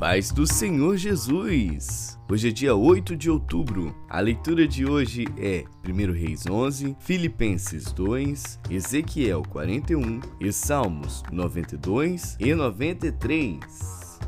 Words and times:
paz 0.00 0.32
do 0.32 0.46
Senhor 0.46 0.96
Jesus. 0.96 2.18
Hoje 2.26 2.48
é 2.48 2.50
dia 2.50 2.74
8 2.74 3.14
de 3.14 3.28
outubro. 3.28 3.94
A 4.08 4.18
leitura 4.18 4.66
de 4.66 4.86
hoje 4.86 5.26
é 5.36 5.64
1 5.86 6.12
Reis 6.12 6.46
11, 6.46 6.96
Filipenses 7.00 7.92
2, 7.92 8.60
Ezequiel 8.70 9.42
41 9.50 10.20
e 10.40 10.50
Salmos 10.50 11.22
92 11.30 12.38
e 12.40 12.54
93. 12.54 14.18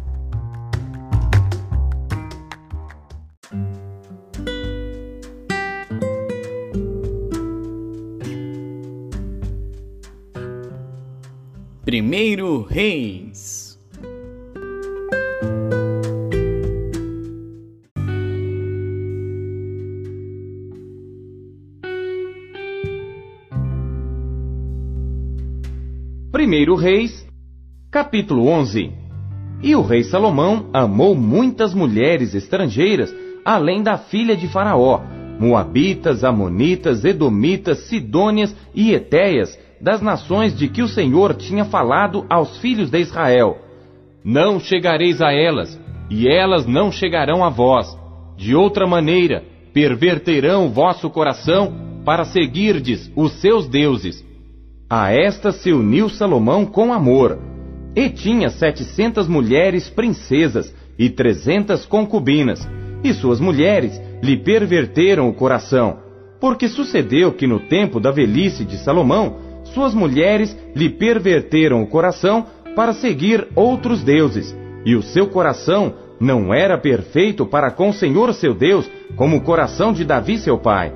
Primeiro 11.83 12.63
Reis 12.63 13.22
Primeiro 26.33 26.75
Reis, 26.77 27.29
capítulo 27.91 28.49
11. 28.49 28.91
E 29.63 29.77
o 29.77 29.83
rei 29.83 30.03
Salomão 30.03 30.71
amou 30.73 31.15
muitas 31.15 31.75
mulheres 31.75 32.35
estrangeiras, 32.35 33.15
além 33.45 33.83
da 33.83 33.99
filha 33.99 34.35
de 34.35 34.49
Faraó, 34.49 35.03
Moabitas, 35.39 36.25
Amonitas, 36.25 37.05
Edomitas, 37.05 37.81
Sidônias 37.81 38.57
e 38.75 38.95
Etéias, 38.95 39.59
das 39.79 40.01
nações 40.01 40.57
de 40.57 40.69
que 40.69 40.81
o 40.81 40.89
Senhor 40.89 41.35
tinha 41.35 41.67
falado 41.67 42.25
aos 42.31 42.57
filhos 42.57 42.89
de 42.89 42.99
Israel. 42.99 43.59
Não 44.25 44.59
chegareis 44.59 45.21
a 45.21 45.35
elas, 45.35 45.79
e 46.09 46.27
elas 46.27 46.65
não 46.65 46.91
chegarão 46.91 47.45
a 47.45 47.51
vós. 47.51 47.95
De 48.39 48.55
outra 48.55 48.87
maneira, 48.87 49.45
perverterão 49.75 50.71
vosso 50.71 51.11
coração 51.11 51.75
para 52.07 52.25
seguirdes 52.25 53.13
os 53.15 53.33
seus 53.33 53.69
deuses 53.69 54.32
a 54.95 55.11
esta 55.11 55.53
se 55.53 55.73
uniu 55.73 56.11
Salomão 56.11 56.67
com 56.67 56.93
amor, 56.93 57.39
e 57.97 58.11
tinha 58.11 58.51
setecentas 58.51 59.27
mulheres 59.27 59.89
princesas 59.89 60.71
e 60.99 61.09
trezentas 61.09 61.87
concubinas, 61.87 62.69
e 63.03 63.15
suas 63.15 63.41
mulheres 63.41 63.99
lhe 64.23 64.37
perverteram 64.37 65.31
o 65.31 65.33
coração, 65.33 66.01
porque 66.39 66.69
sucedeu 66.69 67.33
que 67.33 67.47
no 67.47 67.59
tempo 67.59 67.99
da 67.99 68.11
velhice 68.11 68.67
de 68.67 68.77
Salomão, 68.77 69.39
suas 69.65 69.95
mulheres 69.95 70.55
lhe 70.77 70.91
perverteram 70.91 71.83
o 71.83 71.87
coração 71.87 72.45
para 72.77 72.93
seguir 72.93 73.49
outros 73.55 74.03
deuses, 74.03 74.55
e 74.85 74.95
o 74.95 75.03
seu 75.03 75.27
coração 75.27 75.95
não 76.21 76.53
era 76.53 76.77
perfeito 76.77 77.47
para 77.47 77.71
com 77.71 77.89
o 77.89 77.95
Senhor 77.95 78.35
seu 78.35 78.53
Deus, 78.53 78.91
como 79.17 79.39
o 79.39 79.43
coração 79.43 79.91
de 79.91 80.05
Davi 80.05 80.37
seu 80.37 80.59
pai. 80.59 80.93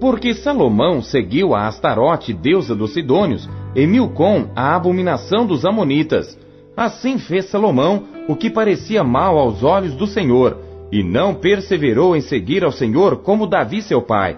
Porque 0.00 0.34
Salomão 0.34 1.00
seguiu 1.00 1.54
a 1.54 1.66
Astarote, 1.66 2.32
deusa 2.32 2.74
dos 2.74 2.92
Sidônios, 2.92 3.48
e 3.74 3.86
Milcom, 3.86 4.50
a 4.54 4.74
abominação 4.74 5.46
dos 5.46 5.64
Amonitas. 5.64 6.38
Assim 6.76 7.18
fez 7.18 7.46
Salomão 7.46 8.04
o 8.28 8.36
que 8.36 8.50
parecia 8.50 9.02
mal 9.02 9.38
aos 9.38 9.62
olhos 9.62 9.94
do 9.94 10.06
Senhor, 10.06 10.58
e 10.92 11.02
não 11.02 11.34
perseverou 11.34 12.14
em 12.14 12.20
seguir 12.20 12.62
ao 12.62 12.72
Senhor 12.72 13.18
como 13.18 13.46
Davi 13.46 13.80
seu 13.80 14.02
pai. 14.02 14.36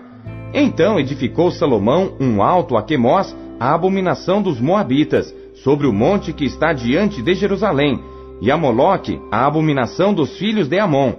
Então 0.54 0.98
edificou 0.98 1.50
Salomão 1.50 2.14
um 2.20 2.42
alto 2.42 2.76
a 2.76 2.82
Quemós, 2.82 3.36
a 3.58 3.74
abominação 3.74 4.40
dos 4.40 4.60
Moabitas, 4.60 5.34
sobre 5.54 5.86
o 5.86 5.92
monte 5.92 6.32
que 6.32 6.44
está 6.44 6.72
diante 6.72 7.20
de 7.20 7.34
Jerusalém, 7.34 8.00
e 8.40 8.50
a 8.50 8.56
Moloque, 8.56 9.20
a 9.32 9.44
abominação 9.44 10.14
dos 10.14 10.38
filhos 10.38 10.68
de 10.68 10.78
Amon. 10.78 11.14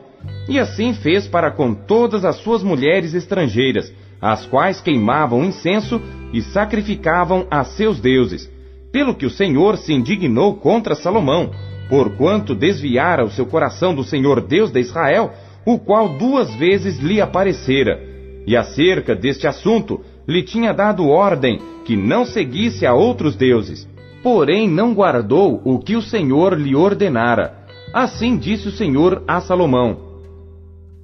E 0.48 0.58
assim 0.58 0.94
fez 0.94 1.28
para 1.28 1.52
com 1.52 1.74
todas 1.74 2.24
as 2.24 2.38
suas 2.38 2.64
mulheres 2.64 3.14
estrangeiras, 3.14 3.94
as 4.22 4.46
quais 4.46 4.82
queimavam 4.82 5.46
incenso 5.46 6.02
e 6.34 6.42
sacrificavam 6.42 7.48
a 7.50 7.64
seus 7.64 8.00
deuses. 8.00 8.50
Pelo 8.92 9.16
que 9.16 9.26
o 9.26 9.30
Senhor 9.30 9.78
se 9.78 9.94
indignou 9.94 10.56
contra 10.56 10.96
Salomão, 10.96 11.52
porquanto 11.90 12.56
desviara 12.56 13.24
o 13.24 13.32
seu 13.32 13.46
coração 13.46 13.94
do 13.94 14.04
Senhor 14.04 14.42
Deus 14.42 14.72
de 14.72 14.80
Israel, 14.80 15.32
o 15.66 15.78
qual 15.80 16.18
duas 16.18 16.54
vezes 16.56 17.00
lhe 17.00 17.22
aparecera. 17.22 18.00
E 18.46 18.56
acerca 18.56 19.16
deste 19.16 19.48
assunto 19.48 20.02
lhe 20.28 20.44
tinha 20.44 20.74
dado 20.74 21.08
ordem 21.08 21.60
que 21.86 21.96
não 21.96 22.26
seguisse 22.26 22.86
a 22.86 22.94
outros 22.94 23.36
deuses. 23.36 23.88
Porém 24.22 24.70
não 24.70 24.94
guardou 24.94 25.62
o 25.64 25.80
que 25.80 25.96
o 25.96 26.02
Senhor 26.02 26.58
lhe 26.58 26.76
ordenara. 26.76 27.58
Assim 27.94 28.38
disse 28.38 28.68
o 28.68 28.72
Senhor 28.72 29.24
a 29.28 29.40
Salomão: 29.40 29.98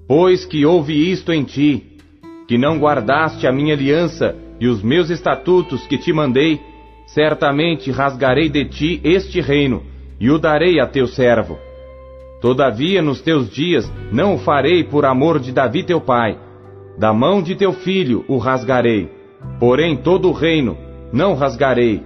Pois 0.07 0.45
que 0.45 0.65
houve 0.65 1.11
isto 1.11 1.31
em 1.31 1.43
ti, 1.43 1.94
que 2.47 2.57
não 2.57 2.77
guardaste 2.77 3.47
a 3.47 3.51
minha 3.51 3.73
aliança 3.73 4.35
e 4.59 4.67
os 4.67 4.81
meus 4.81 5.09
estatutos 5.09 5.85
que 5.87 5.97
te 5.97 6.13
mandei, 6.13 6.59
certamente 7.07 7.91
rasgarei 7.91 8.49
de 8.49 8.65
ti 8.65 9.01
este 9.03 9.41
reino 9.41 9.83
e 10.19 10.29
o 10.29 10.37
darei 10.37 10.79
a 10.79 10.87
teu 10.87 11.07
servo. 11.07 11.57
Todavia, 12.41 13.01
nos 13.01 13.21
teus 13.21 13.49
dias, 13.49 13.91
não 14.11 14.35
o 14.35 14.37
farei 14.37 14.83
por 14.83 15.05
amor 15.05 15.39
de 15.39 15.51
Davi 15.51 15.83
teu 15.83 15.99
pai. 15.99 16.37
Da 16.97 17.11
mão 17.11 17.41
de 17.41 17.55
teu 17.55 17.73
filho 17.73 18.23
o 18.27 18.37
rasgarei. 18.37 19.09
Porém, 19.59 19.97
todo 19.97 20.29
o 20.29 20.31
reino 20.31 20.77
não 21.11 21.33
rasgarei. 21.33 22.03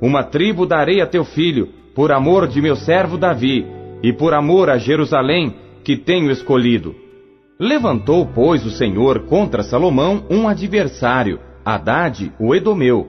Uma 0.00 0.24
tribo 0.24 0.66
darei 0.66 1.00
a 1.00 1.06
teu 1.06 1.24
filho, 1.24 1.68
por 1.94 2.10
amor 2.10 2.48
de 2.48 2.60
meu 2.60 2.74
servo 2.74 3.16
Davi, 3.16 3.66
e 4.02 4.12
por 4.12 4.34
amor 4.34 4.68
a 4.70 4.78
Jerusalém, 4.78 5.54
que 5.84 5.96
tenho 5.96 6.30
escolhido. 6.30 6.94
Levantou, 7.62 8.26
pois, 8.26 8.66
o 8.66 8.72
Senhor 8.72 9.20
contra 9.20 9.62
Salomão 9.62 10.24
um 10.28 10.48
adversário, 10.48 11.38
Haddad, 11.64 12.32
o 12.36 12.56
Edomeu. 12.56 13.06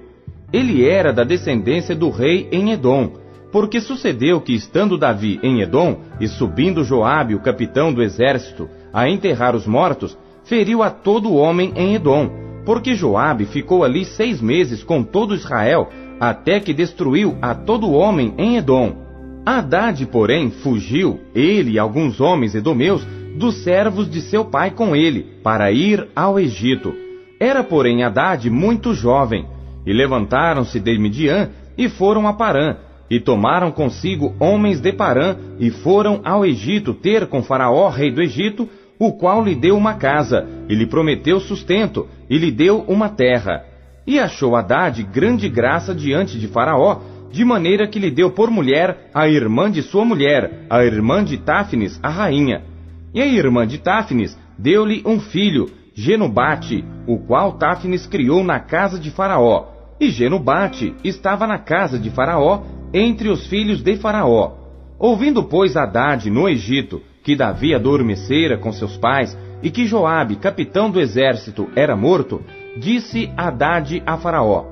Ele 0.54 0.88
era 0.88 1.12
da 1.12 1.24
descendência 1.24 1.96
do 1.96 2.12
rei 2.12 2.48
em 2.52 2.72
Edom, 2.72 3.14
porque 3.52 3.82
sucedeu 3.82 4.40
que, 4.40 4.54
estando 4.54 4.96
Davi 4.96 5.40
em 5.42 5.62
Edom, 5.62 6.02
e 6.20 6.28
subindo 6.28 6.84
Joabe, 6.84 7.34
o 7.34 7.40
capitão 7.40 7.92
do 7.92 8.04
exército, 8.04 8.70
a 8.94 9.10
enterrar 9.10 9.56
os 9.56 9.66
mortos, 9.66 10.16
feriu 10.44 10.84
a 10.84 10.92
todo 10.92 11.34
homem 11.34 11.74
em 11.76 11.96
Edom, 11.96 12.30
porque 12.64 12.94
Joabe 12.94 13.46
ficou 13.46 13.84
ali 13.84 14.06
seis 14.06 14.40
meses 14.40 14.84
com 14.84 15.02
todo 15.02 15.34
Israel, 15.34 15.90
até 16.20 16.60
que 16.60 16.76
destruiu 16.76 17.36
a 17.42 17.56
todo 17.56 17.92
homem 17.92 18.36
em 18.38 18.58
Edom. 18.58 19.02
Haddad, 19.44 20.06
porém, 20.06 20.52
fugiu, 20.52 21.22
ele 21.34 21.72
e 21.72 21.80
alguns 21.80 22.22
homens 22.22 22.54
edomeus, 22.54 23.04
dos 23.36 23.64
servos 23.64 24.10
de 24.10 24.22
seu 24.22 24.46
pai 24.46 24.72
com 24.72 24.96
ele, 24.96 25.26
para 25.44 25.72
ir 25.72 26.08
ao 26.16 26.40
Egito. 26.40 26.94
Era, 27.40 27.64
porém, 27.64 28.04
Haddad 28.04 28.50
muito 28.50 28.94
jovem, 28.94 29.46
e 29.86 29.92
levantaram-se 29.92 30.80
de 30.80 30.98
Midian 30.98 31.50
e 31.78 31.90
foram 31.90 32.28
a 32.28 32.34
Parã, 32.34 32.78
e 33.10 33.20
tomaram 33.20 33.72
consigo 33.72 34.34
homens 34.40 34.80
de 34.80 34.94
Parã, 34.94 35.36
e 35.60 35.70
foram 35.70 36.22
ao 36.24 36.46
Egito 36.46 36.94
ter 36.94 37.28
com 37.28 37.44
Faraó, 37.44 37.90
rei 37.90 38.12
do 38.12 38.22
Egito, 38.22 38.70
o 38.98 39.12
qual 39.14 39.44
lhe 39.44 39.56
deu 39.56 39.76
uma 39.76 39.96
casa, 39.96 40.48
e 40.70 40.76
lhe 40.76 40.86
prometeu 40.86 41.40
sustento, 41.40 42.08
e 42.30 42.38
lhe 42.38 42.52
deu 42.52 42.86
uma 42.88 43.10
terra. 43.10 43.66
E 44.06 44.20
achou 44.20 44.56
Haddad 44.56 45.02
grande 45.04 45.50
graça 45.50 45.94
diante 45.94 46.40
de 46.40 46.48
Faraó, 46.48 47.02
de 47.32 47.44
maneira 47.44 47.88
que 47.88 48.00
lhe 48.00 48.12
deu 48.12 48.30
por 48.32 48.52
mulher 48.52 49.10
a 49.14 49.28
irmã 49.28 49.70
de 49.70 49.82
sua 49.82 50.06
mulher, 50.06 50.66
a 50.70 50.84
irmã 50.86 51.24
de 51.24 51.38
Táfnis, 51.38 52.00
a 52.02 52.10
rainha. 52.10 52.73
E 53.14 53.22
a 53.22 53.26
irmã 53.26 53.68
de 53.68 53.78
Táfnis 53.78 54.38
deu-lhe 54.58 55.04
um 55.06 55.20
filho, 55.20 55.70
Genubate, 55.94 56.84
o 57.08 57.20
qual 57.20 57.54
Táfnis 57.54 58.08
criou 58.08 58.44
na 58.44 58.60
casa 58.60 59.00
de 59.00 59.12
Faraó. 59.12 59.68
E 60.00 60.10
Genubate 60.10 60.96
estava 61.04 61.46
na 61.46 61.60
casa 61.60 62.00
de 62.00 62.10
Faraó, 62.10 62.64
entre 62.94 63.30
os 63.30 63.46
filhos 63.48 63.82
de 63.82 63.96
Faraó. 63.98 64.54
Ouvindo, 64.98 65.44
pois, 65.44 65.78
Haddad 65.78 66.30
no 66.30 66.50
Egito, 66.50 67.02
que 67.24 67.36
Davi 67.36 67.76
adormecera 67.76 68.58
com 68.58 68.72
seus 68.72 68.98
pais, 68.98 69.38
e 69.62 69.70
que 69.70 69.86
Joabe, 69.86 70.36
capitão 70.36 70.90
do 70.90 71.00
exército, 71.00 71.70
era 71.76 71.96
morto, 71.96 72.42
disse 72.78 73.32
Haddad 73.38 74.02
a 74.06 74.18
Faraó: 74.18 74.66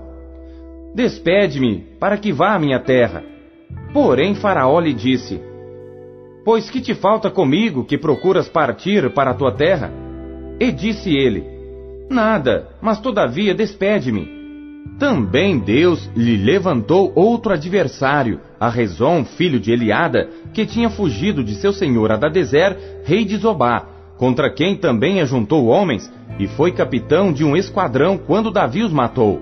Despede-me, 0.95 1.85
para 1.99 2.17
que 2.17 2.33
vá 2.33 2.55
à 2.55 2.59
minha 2.59 2.79
terra. 2.79 3.23
Porém 3.93 4.35
Faraó 4.35 4.79
lhe 4.79 4.93
disse: 4.93 5.41
Pois 6.43 6.69
que 6.69 6.81
te 6.81 6.95
falta 6.95 7.29
comigo 7.29 7.83
que 7.83 7.97
procuras 7.97 8.49
partir 8.49 9.11
para 9.11 9.31
a 9.31 9.33
tua 9.33 9.51
terra? 9.51 9.91
E 10.59 10.71
disse 10.71 11.15
ele: 11.15 11.43
Nada, 12.09 12.69
mas 12.81 12.99
todavia 12.99 13.53
despede-me. 13.53 14.41
Também 14.97 15.59
Deus 15.59 16.09
lhe 16.15 16.37
levantou 16.37 17.11
outro 17.15 17.53
adversário, 17.53 18.39
a 18.59 18.69
Rezon, 18.69 19.23
filho 19.23 19.59
de 19.59 19.71
Eliada, 19.71 20.29
que 20.53 20.65
tinha 20.65 20.89
fugido 20.89 21.43
de 21.43 21.55
seu 21.55 21.71
senhor 21.71 22.11
Adadezer, 22.11 22.77
rei 23.03 23.23
de 23.23 23.37
Zobá, 23.37 23.85
contra 24.17 24.51
quem 24.51 24.75
também 24.75 25.21
ajuntou 25.21 25.65
homens, 25.67 26.11
e 26.37 26.47
foi 26.47 26.71
capitão 26.71 27.31
de 27.31 27.43
um 27.43 27.55
esquadrão 27.55 28.17
quando 28.17 28.51
Davi 28.51 28.83
os 28.83 28.91
matou. 28.91 29.41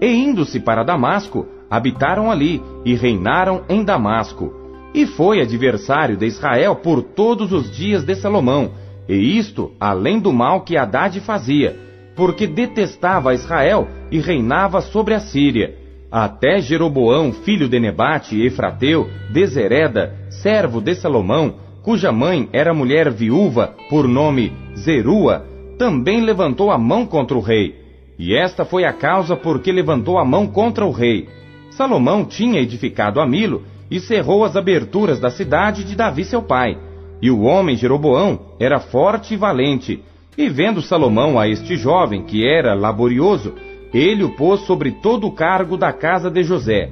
E 0.00 0.06
indo-se 0.06 0.60
para 0.60 0.82
Damasco, 0.82 1.46
habitaram 1.70 2.30
ali 2.30 2.62
e 2.84 2.94
reinaram 2.94 3.62
em 3.68 3.84
Damasco. 3.84 4.57
E 4.94 5.06
foi 5.06 5.40
adversário 5.40 6.16
de 6.16 6.26
Israel 6.26 6.76
por 6.76 7.02
todos 7.02 7.52
os 7.52 7.70
dias 7.70 8.04
de 8.04 8.14
Salomão, 8.14 8.72
e 9.08 9.38
isto 9.38 9.72
além 9.78 10.18
do 10.18 10.32
mal 10.32 10.62
que 10.62 10.76
Haddad 10.76 11.18
fazia, 11.20 11.76
porque 12.14 12.46
detestava 12.46 13.34
Israel 13.34 13.88
e 14.10 14.18
reinava 14.18 14.80
sobre 14.80 15.14
a 15.14 15.20
Síria. 15.20 15.76
Até 16.10 16.60
Jeroboão, 16.60 17.32
filho 17.32 17.68
de 17.68 17.78
Nebate, 17.78 18.40
Efrateu, 18.40 19.08
Desereda, 19.30 20.14
servo 20.30 20.80
de 20.80 20.94
Salomão, 20.94 21.56
cuja 21.82 22.10
mãe 22.10 22.48
era 22.52 22.74
mulher 22.74 23.10
viúva, 23.10 23.74
por 23.88 24.08
nome 24.08 24.52
Zerua, 24.76 25.46
também 25.78 26.20
levantou 26.20 26.70
a 26.70 26.78
mão 26.78 27.06
contra 27.06 27.36
o 27.36 27.40
rei. 27.40 27.76
E 28.18 28.34
esta 28.34 28.64
foi 28.64 28.84
a 28.84 28.92
causa 28.92 29.36
por 29.36 29.60
que 29.60 29.70
levantou 29.70 30.18
a 30.18 30.24
mão 30.24 30.46
contra 30.46 30.84
o 30.84 30.90
rei. 30.90 31.28
Salomão 31.70 32.24
tinha 32.24 32.60
edificado 32.60 33.20
a 33.20 33.26
Milo 33.26 33.62
e 33.90 34.00
cerrou 34.00 34.44
as 34.44 34.56
aberturas 34.56 35.18
da 35.20 35.30
cidade 35.30 35.84
de 35.84 35.96
Davi 35.96 36.24
seu 36.24 36.42
pai. 36.42 36.78
E 37.20 37.30
o 37.30 37.42
homem 37.42 37.76
Jeroboão 37.76 38.52
era 38.60 38.78
forte 38.78 39.34
e 39.34 39.36
valente. 39.36 40.02
E 40.36 40.48
vendo 40.48 40.80
Salomão 40.80 41.38
a 41.38 41.48
este 41.48 41.76
jovem, 41.76 42.22
que 42.22 42.46
era 42.46 42.74
laborioso, 42.74 43.54
ele 43.92 44.22
o 44.22 44.36
pôs 44.36 44.60
sobre 44.60 44.92
todo 44.92 45.26
o 45.26 45.32
cargo 45.32 45.76
da 45.76 45.92
casa 45.92 46.30
de 46.30 46.42
José. 46.42 46.90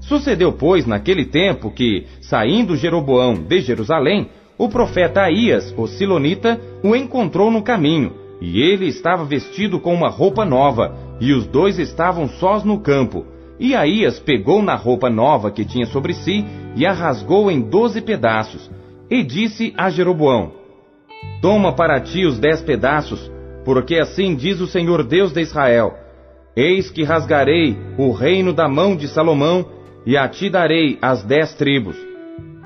Sucedeu, 0.00 0.52
pois, 0.52 0.86
naquele 0.86 1.24
tempo 1.24 1.70
que, 1.70 2.06
saindo 2.20 2.76
Jeroboão 2.76 3.34
de 3.34 3.60
Jerusalém, 3.60 4.28
o 4.56 4.68
profeta 4.68 5.22
Aías, 5.22 5.74
o 5.76 5.86
Silonita, 5.86 6.60
o 6.82 6.94
encontrou 6.94 7.50
no 7.50 7.62
caminho, 7.62 8.12
e 8.40 8.60
ele 8.60 8.86
estava 8.86 9.24
vestido 9.24 9.80
com 9.80 9.94
uma 9.94 10.10
roupa 10.10 10.44
nova, 10.44 10.94
e 11.20 11.32
os 11.32 11.46
dois 11.46 11.78
estavam 11.78 12.28
sós 12.28 12.62
no 12.62 12.78
campo. 12.78 13.24
E 13.58 13.74
Aías 13.74 14.18
pegou 14.18 14.62
na 14.62 14.74
roupa 14.74 15.08
nova 15.08 15.50
que 15.50 15.64
tinha 15.64 15.86
sobre 15.86 16.12
si 16.12 16.44
e 16.74 16.84
a 16.84 16.92
rasgou 16.92 17.50
em 17.50 17.60
doze 17.60 18.00
pedaços, 18.00 18.70
e 19.08 19.22
disse 19.22 19.72
a 19.76 19.90
Jeroboão: 19.90 20.52
Toma 21.40 21.72
para 21.72 22.00
ti 22.00 22.24
os 22.24 22.38
dez 22.38 22.60
pedaços, 22.62 23.30
porque 23.64 23.96
assim 23.96 24.34
diz 24.34 24.60
o 24.60 24.66
Senhor 24.66 25.04
Deus 25.04 25.32
de 25.32 25.40
Israel: 25.40 25.94
Eis 26.56 26.90
que 26.90 27.04
rasgarei 27.04 27.76
o 27.96 28.12
reino 28.12 28.52
da 28.52 28.68
mão 28.68 28.96
de 28.96 29.08
Salomão, 29.08 29.66
e 30.06 30.16
a 30.16 30.28
ti 30.28 30.50
darei 30.50 30.98
as 31.00 31.22
dez 31.22 31.54
tribos. 31.54 31.96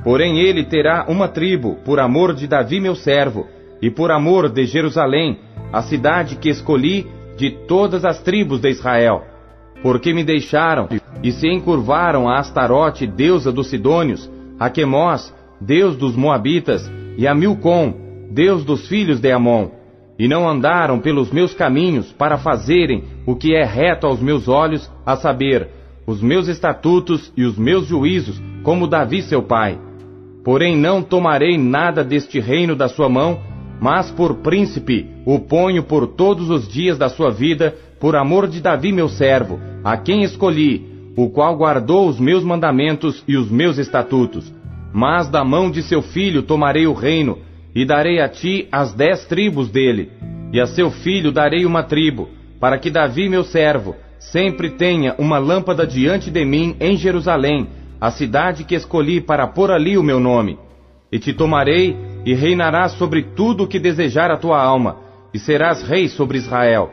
Porém 0.02 0.40
ele 0.40 0.64
terá 0.64 1.04
uma 1.08 1.28
tribo, 1.28 1.76
por 1.84 2.00
amor 2.00 2.34
de 2.34 2.46
Davi 2.46 2.80
meu 2.80 2.94
servo, 2.94 3.46
e 3.82 3.90
por 3.90 4.10
amor 4.10 4.48
de 4.48 4.64
Jerusalém, 4.64 5.38
a 5.72 5.82
cidade 5.82 6.36
que 6.36 6.48
escolhi 6.48 7.06
de 7.36 7.50
todas 7.66 8.04
as 8.04 8.20
tribos 8.22 8.60
de 8.60 8.70
Israel. 8.70 9.24
Porque 9.82 10.12
me 10.12 10.24
deixaram 10.24 10.88
e 11.22 11.30
se 11.30 11.48
encurvaram 11.48 12.28
a 12.28 12.38
Astarote, 12.38 13.06
deusa 13.06 13.52
dos 13.52 13.68
Sidônios, 13.68 14.30
a 14.58 14.68
Quemós, 14.68 15.34
deus 15.60 15.96
dos 15.96 16.16
Moabitas, 16.16 16.90
e 17.16 17.26
a 17.26 17.34
Milcom, 17.34 17.94
deus 18.30 18.64
dos 18.64 18.88
filhos 18.88 19.20
de 19.20 19.30
Amon 19.30 19.78
e 20.18 20.26
não 20.26 20.48
andaram 20.48 20.98
pelos 20.98 21.30
meus 21.30 21.54
caminhos 21.54 22.12
para 22.12 22.36
fazerem 22.36 23.04
o 23.24 23.36
que 23.36 23.54
é 23.54 23.64
reto 23.64 24.06
aos 24.06 24.20
meus 24.20 24.48
olhos, 24.48 24.90
a 25.06 25.14
saber, 25.14 25.68
os 26.06 26.20
meus 26.20 26.48
estatutos 26.48 27.32
e 27.36 27.44
os 27.44 27.56
meus 27.56 27.86
juízos, 27.86 28.42
como 28.64 28.88
Davi 28.88 29.22
seu 29.22 29.42
pai. 29.42 29.78
Porém 30.42 30.76
não 30.76 31.02
tomarei 31.02 31.56
nada 31.56 32.02
deste 32.02 32.40
reino 32.40 32.74
da 32.74 32.88
sua 32.88 33.08
mão, 33.08 33.38
mas 33.80 34.10
por 34.10 34.38
príncipe 34.38 35.06
o 35.24 35.38
ponho 35.38 35.84
por 35.84 36.08
todos 36.08 36.50
os 36.50 36.66
dias 36.66 36.98
da 36.98 37.08
sua 37.08 37.30
vida, 37.30 37.76
por 38.00 38.16
amor 38.16 38.46
de 38.46 38.60
Davi 38.60 38.92
meu 38.92 39.08
servo, 39.08 39.60
a 39.84 39.96
quem 39.96 40.22
escolhi, 40.22 40.86
o 41.16 41.28
qual 41.30 41.56
guardou 41.56 42.08
os 42.08 42.20
meus 42.20 42.44
mandamentos 42.44 43.24
e 43.26 43.36
os 43.36 43.50
meus 43.50 43.78
estatutos. 43.78 44.52
Mas 44.92 45.28
da 45.28 45.44
mão 45.44 45.70
de 45.70 45.82
seu 45.82 46.00
filho 46.00 46.42
tomarei 46.42 46.86
o 46.86 46.92
reino, 46.92 47.38
e 47.74 47.84
darei 47.84 48.20
a 48.20 48.28
ti 48.28 48.68
as 48.72 48.92
dez 48.92 49.24
tribos 49.26 49.68
dele, 49.68 50.10
e 50.52 50.60
a 50.60 50.66
seu 50.66 50.90
filho 50.90 51.32
darei 51.32 51.64
uma 51.64 51.82
tribo, 51.82 52.28
para 52.60 52.78
que 52.78 52.90
Davi, 52.90 53.28
meu 53.28 53.44
servo, 53.44 53.96
sempre 54.18 54.70
tenha 54.70 55.14
uma 55.18 55.38
lâmpada 55.38 55.86
diante 55.86 56.30
de 56.30 56.44
mim 56.44 56.76
em 56.80 56.96
Jerusalém, 56.96 57.68
a 58.00 58.10
cidade 58.10 58.64
que 58.64 58.74
escolhi 58.74 59.20
para 59.20 59.46
pôr 59.46 59.70
ali 59.70 59.98
o 59.98 60.02
meu 60.02 60.20
nome. 60.20 60.58
E 61.10 61.18
te 61.18 61.32
tomarei, 61.32 61.96
e 62.24 62.34
reinarás 62.34 62.92
sobre 62.92 63.22
tudo 63.22 63.64
o 63.64 63.66
que 63.66 63.78
desejar 63.78 64.30
a 64.30 64.36
tua 64.36 64.60
alma, 64.62 64.96
e 65.32 65.38
serás 65.38 65.82
rei 65.82 66.08
sobre 66.08 66.38
Israel. 66.38 66.92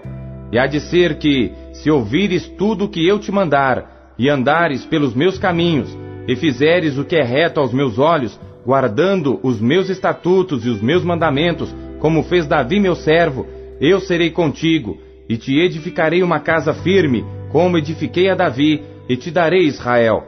E 0.55 0.57
há 0.57 0.67
de 0.67 0.79
ser 0.79 1.17
que, 1.17 1.51
se 1.73 1.91
ouvires 1.91 2.47
tudo 2.47 2.85
o 2.85 2.87
que 2.87 3.05
eu 3.05 3.19
te 3.19 3.29
mandar, 3.29 4.13
e 4.17 4.29
andares 4.29 4.85
pelos 4.85 5.13
meus 5.13 5.37
caminhos, 5.37 5.93
e 6.29 6.33
fizeres 6.37 6.97
o 6.97 7.03
que 7.03 7.17
é 7.17 7.23
reto 7.23 7.59
aos 7.59 7.73
meus 7.73 7.99
olhos, 7.99 8.39
guardando 8.65 9.37
os 9.43 9.59
meus 9.59 9.89
estatutos 9.89 10.65
e 10.65 10.69
os 10.69 10.81
meus 10.81 11.03
mandamentos, 11.03 11.75
como 11.99 12.23
fez 12.23 12.47
Davi 12.47 12.79
meu 12.79 12.95
servo, 12.95 13.45
eu 13.81 13.99
serei 13.99 14.31
contigo, 14.31 14.97
e 15.27 15.35
te 15.35 15.59
edificarei 15.59 16.23
uma 16.23 16.39
casa 16.39 16.73
firme, 16.73 17.25
como 17.51 17.77
edifiquei 17.77 18.29
a 18.29 18.33
Davi, 18.33 18.81
e 19.09 19.17
te 19.17 19.31
darei 19.31 19.65
Israel. 19.65 20.23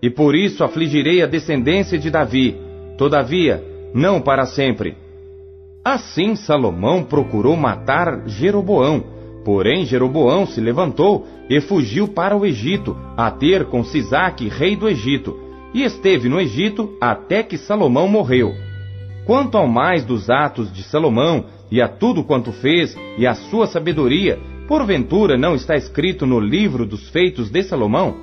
E 0.00 0.08
por 0.08 0.34
isso 0.34 0.64
afligirei 0.64 1.22
a 1.22 1.26
descendência 1.26 1.98
de 1.98 2.10
Davi, 2.10 2.56
todavia, 2.96 3.62
não 3.92 4.22
para 4.22 4.46
sempre. 4.46 4.96
Assim 5.84 6.34
Salomão 6.34 7.04
procurou 7.04 7.54
matar 7.58 8.22
Jeroboão, 8.26 9.15
porém 9.46 9.86
Jeroboão 9.86 10.44
se 10.44 10.60
levantou 10.60 11.24
e 11.48 11.60
fugiu 11.60 12.08
para 12.08 12.36
o 12.36 12.44
Egito, 12.44 12.96
a 13.16 13.30
ter 13.30 13.66
com 13.66 13.84
Sisaque, 13.84 14.48
rei 14.48 14.74
do 14.74 14.88
Egito, 14.88 15.38
e 15.72 15.84
esteve 15.84 16.28
no 16.28 16.40
Egito 16.40 16.96
até 17.00 17.44
que 17.44 17.56
Salomão 17.56 18.08
morreu. 18.08 18.52
Quanto 19.24 19.56
ao 19.56 19.68
mais 19.68 20.04
dos 20.04 20.28
atos 20.28 20.72
de 20.72 20.82
Salomão, 20.82 21.44
e 21.70 21.80
a 21.80 21.86
tudo 21.86 22.24
quanto 22.24 22.50
fez, 22.50 22.98
e 23.16 23.24
a 23.24 23.34
sua 23.34 23.68
sabedoria, 23.68 24.36
porventura 24.66 25.38
não 25.38 25.54
está 25.54 25.76
escrito 25.76 26.26
no 26.26 26.40
livro 26.40 26.84
dos 26.84 27.08
feitos 27.10 27.48
de 27.48 27.62
Salomão? 27.62 28.16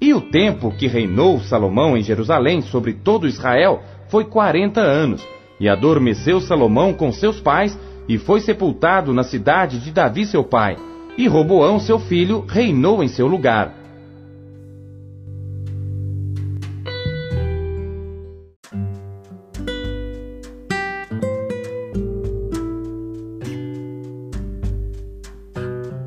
E 0.00 0.14
o 0.14 0.22
tempo 0.22 0.70
que 0.70 0.86
reinou 0.86 1.38
Salomão 1.40 1.98
em 1.98 2.02
Jerusalém 2.02 2.62
sobre 2.62 2.94
todo 2.94 3.26
Israel 3.26 3.82
foi 4.08 4.24
quarenta 4.24 4.80
anos, 4.80 5.22
e 5.60 5.68
adormeceu 5.68 6.40
Salomão 6.40 6.94
com 6.94 7.12
seus 7.12 7.40
pais, 7.40 7.78
e 8.08 8.18
foi 8.18 8.40
sepultado 8.40 9.12
na 9.12 9.22
cidade 9.22 9.78
de 9.80 9.90
Davi 9.90 10.26
seu 10.26 10.44
pai, 10.44 10.76
e 11.18 11.26
Roboão 11.26 11.78
seu 11.78 11.98
filho 11.98 12.44
reinou 12.46 13.02
em 13.02 13.08
seu 13.08 13.26
lugar. 13.26 13.74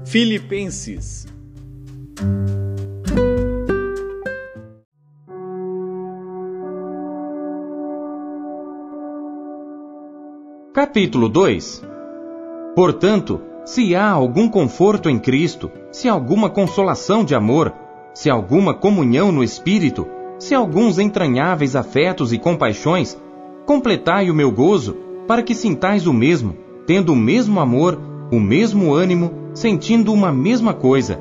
Filipenses. 0.05 1.27
Capítulo 10.73 11.29
2 11.29 11.98
Portanto, 12.79 13.41
se 13.65 13.93
há 13.93 14.09
algum 14.09 14.47
conforto 14.47 15.09
em 15.09 15.19
Cristo, 15.19 15.69
se 15.91 16.07
alguma 16.07 16.49
consolação 16.49 17.25
de 17.25 17.35
amor, 17.35 17.73
se 18.13 18.29
alguma 18.29 18.73
comunhão 18.73 19.33
no 19.33 19.43
Espírito, 19.43 20.07
se 20.37 20.55
alguns 20.55 20.97
entranháveis 20.97 21.75
afetos 21.75 22.31
e 22.31 22.37
compaixões, 22.37 23.21
completai 23.65 24.31
o 24.31 24.33
meu 24.33 24.49
gozo, 24.49 24.95
para 25.27 25.43
que 25.43 25.53
sintais 25.53 26.07
o 26.07 26.13
mesmo, 26.13 26.55
tendo 26.87 27.11
o 27.11 27.17
mesmo 27.17 27.59
amor, 27.59 27.99
o 28.31 28.39
mesmo 28.39 28.93
ânimo, 28.93 29.33
sentindo 29.53 30.13
uma 30.13 30.31
mesma 30.31 30.73
coisa. 30.73 31.19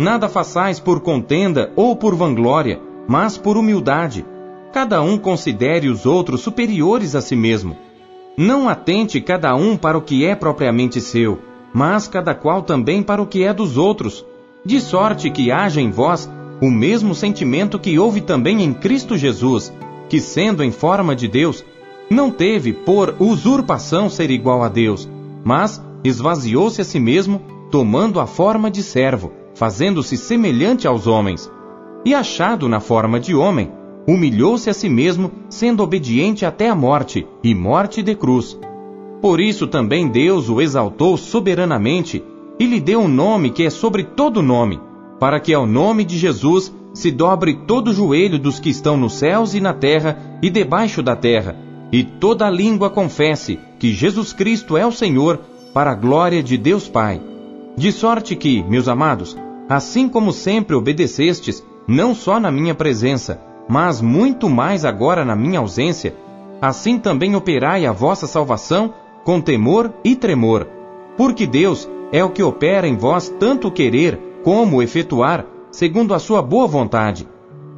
Nada 0.00 0.26
façais 0.26 0.80
por 0.80 1.00
contenda 1.00 1.70
ou 1.76 1.94
por 1.94 2.14
vanglória, 2.14 2.80
mas 3.06 3.36
por 3.36 3.58
humildade. 3.58 4.24
Cada 4.72 5.02
um 5.02 5.18
considere 5.18 5.86
os 5.86 6.06
outros 6.06 6.40
superiores 6.40 7.14
a 7.14 7.20
si 7.20 7.36
mesmo. 7.36 7.76
Não 8.36 8.68
atente 8.68 9.20
cada 9.20 9.54
um 9.54 9.76
para 9.76 9.96
o 9.96 10.02
que 10.02 10.26
é 10.26 10.34
propriamente 10.34 11.00
seu, 11.00 11.38
mas 11.72 12.08
cada 12.08 12.34
qual 12.34 12.62
também 12.62 13.02
para 13.02 13.22
o 13.22 13.26
que 13.26 13.44
é 13.44 13.52
dos 13.52 13.76
outros, 13.76 14.24
de 14.64 14.80
sorte 14.80 15.30
que 15.30 15.52
haja 15.52 15.80
em 15.80 15.90
vós 15.90 16.28
o 16.60 16.70
mesmo 16.70 17.14
sentimento 17.14 17.78
que 17.78 17.98
houve 17.98 18.20
também 18.20 18.62
em 18.62 18.72
Cristo 18.72 19.16
Jesus, 19.16 19.72
que, 20.08 20.20
sendo 20.20 20.64
em 20.64 20.72
forma 20.72 21.14
de 21.14 21.28
Deus, 21.28 21.64
não 22.10 22.30
teve 22.30 22.72
por 22.72 23.14
usurpação 23.18 24.10
ser 24.10 24.30
igual 24.30 24.62
a 24.62 24.68
Deus, 24.68 25.08
mas 25.44 25.84
esvaziou-se 26.02 26.80
a 26.80 26.84
si 26.84 26.98
mesmo, 26.98 27.40
tomando 27.70 28.18
a 28.18 28.26
forma 28.26 28.70
de 28.70 28.82
servo, 28.82 29.32
fazendo-se 29.54 30.16
semelhante 30.16 30.86
aos 30.86 31.06
homens. 31.06 31.50
E 32.04 32.14
achado 32.14 32.68
na 32.68 32.80
forma 32.80 33.18
de 33.18 33.34
homem, 33.34 33.72
humilhou-se 34.06 34.68
a 34.68 34.74
si 34.74 34.88
mesmo, 34.88 35.30
sendo 35.48 35.82
obediente 35.82 36.44
até 36.44 36.68
a 36.68 36.74
morte, 36.74 37.26
e 37.42 37.54
morte 37.54 38.02
de 38.02 38.14
cruz. 38.14 38.58
Por 39.20 39.40
isso 39.40 39.66
também 39.66 40.08
Deus 40.08 40.48
o 40.48 40.60
exaltou 40.60 41.16
soberanamente, 41.16 42.22
e 42.58 42.66
lhe 42.66 42.80
deu 42.80 43.00
um 43.00 43.08
nome 43.08 43.50
que 43.50 43.64
é 43.64 43.70
sobre 43.70 44.04
todo 44.04 44.42
nome, 44.42 44.78
para 45.18 45.40
que 45.40 45.54
ao 45.54 45.66
nome 45.66 46.04
de 46.04 46.18
Jesus 46.18 46.72
se 46.92 47.10
dobre 47.10 47.54
todo 47.66 47.88
o 47.88 47.94
joelho 47.94 48.38
dos 48.38 48.60
que 48.60 48.70
estão 48.70 48.96
nos 48.96 49.14
céus 49.14 49.54
e 49.54 49.60
na 49.60 49.72
terra 49.72 50.38
e 50.42 50.48
debaixo 50.48 51.02
da 51.02 51.16
terra, 51.16 51.56
e 51.90 52.04
toda 52.04 52.48
língua 52.50 52.90
confesse 52.90 53.58
que 53.78 53.92
Jesus 53.92 54.32
Cristo 54.32 54.76
é 54.76 54.86
o 54.86 54.92
Senhor, 54.92 55.40
para 55.72 55.90
a 55.90 55.94
glória 55.94 56.42
de 56.42 56.56
Deus 56.56 56.88
Pai. 56.88 57.20
De 57.76 57.90
sorte 57.90 58.36
que, 58.36 58.62
meus 58.62 58.86
amados, 58.86 59.36
assim 59.68 60.08
como 60.08 60.32
sempre 60.32 60.76
obedecestes, 60.76 61.64
não 61.88 62.14
só 62.14 62.38
na 62.38 62.50
minha 62.50 62.74
presença, 62.74 63.40
mas 63.68 64.00
muito 64.00 64.48
mais 64.48 64.84
agora 64.84 65.24
na 65.24 65.34
minha 65.34 65.58
ausência, 65.58 66.14
assim 66.60 66.98
também 66.98 67.34
operai 67.34 67.86
a 67.86 67.92
vossa 67.92 68.26
salvação 68.26 68.94
com 69.24 69.40
temor 69.40 69.92
e 70.04 70.14
tremor, 70.14 70.66
porque 71.16 71.46
Deus 71.46 71.88
é 72.12 72.22
o 72.22 72.30
que 72.30 72.42
opera 72.42 72.86
em 72.86 72.96
vós 72.96 73.28
tanto 73.40 73.70
querer 73.70 74.18
como 74.42 74.82
efetuar, 74.82 75.46
segundo 75.70 76.14
a 76.14 76.18
sua 76.18 76.42
boa 76.42 76.66
vontade. 76.66 77.26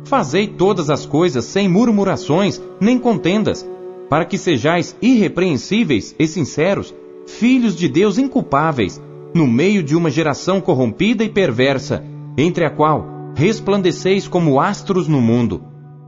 Fazei 0.05 0.47
todas 0.47 0.91
as 0.91 1.07
coisas 1.07 1.45
sem 1.45 1.69
murmurações 1.69 2.61
nem 2.81 2.99
contendas, 2.99 3.69
para 4.09 4.25
que 4.25 4.39
sejais 4.39 4.97
irrepreensíveis 5.01 6.15
e 6.19 6.27
sinceros, 6.27 6.95
filhos 7.27 7.75
de 7.75 7.89
Deus 7.89 8.19
inculpáveis, 8.19 9.01
no 9.35 9.47
meio 9.47 9.83
de 9.83 9.97
uma 9.97 10.11
geração 10.11 10.61
corrompida 10.61 11.25
e 11.25 11.29
perversa, 11.29 12.05
entre 12.37 12.65
a 12.65 12.71
qual 12.71 13.07
resplandeceis 13.35 14.27
como 14.27 14.61
astros 14.61 15.09
no 15.09 15.21
mundo, 15.21 15.63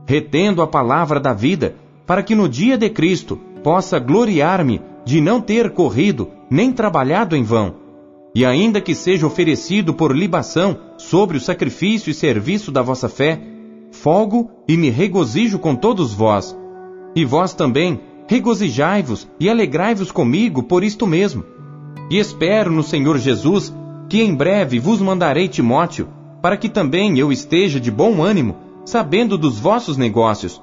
retendo 0.09 0.63
a 0.63 0.67
palavra 0.67 1.19
da 1.19 1.33
vida, 1.33 1.75
para 2.07 2.23
que 2.23 2.33
no 2.33 2.49
dia 2.49 2.75
de 2.75 2.89
Cristo 2.89 3.39
possa 3.63 3.99
gloriar-me 3.99 4.81
de 5.05 5.21
não 5.21 5.39
ter 5.39 5.69
corrido 5.69 6.31
nem 6.49 6.71
trabalhado 6.71 7.35
em 7.35 7.43
vão. 7.43 7.75
E 8.33 8.43
ainda 8.43 8.81
que 8.81 8.95
seja 8.95 9.27
oferecido 9.27 9.93
por 9.93 10.17
libação 10.17 10.79
sobre 10.97 11.37
o 11.37 11.39
sacrifício 11.39 12.09
e 12.09 12.13
serviço 12.15 12.71
da 12.71 12.81
vossa 12.81 13.07
fé, 13.07 13.39
folgo 13.91 14.49
e 14.67 14.75
me 14.75 14.89
regozijo 14.89 15.59
com 15.59 15.75
todos 15.75 16.11
vós. 16.11 16.57
E 17.15 17.23
vós 17.23 17.53
também, 17.53 17.99
regozijai-vos 18.25 19.27
e 19.39 19.47
alegrai-vos 19.47 20.11
comigo 20.11 20.63
por 20.63 20.83
isto 20.83 21.05
mesmo. 21.05 21.43
E 22.09 22.17
espero 22.17 22.71
no 22.71 22.81
Senhor 22.81 23.19
Jesus 23.19 23.71
que 24.09 24.23
em 24.23 24.33
breve 24.33 24.79
vos 24.79 24.99
mandarei 25.01 25.47
Timóteo, 25.47 26.07
para 26.41 26.57
que 26.57 26.67
também 26.67 27.19
eu 27.19 27.31
esteja 27.31 27.79
de 27.79 27.91
bom 27.91 28.23
ânimo, 28.23 28.68
sabendo 28.89 29.37
dos 29.37 29.59
vossos 29.59 29.97
negócios, 29.97 30.61